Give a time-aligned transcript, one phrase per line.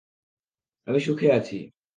[0.87, 1.57] আমি সুখে আছি।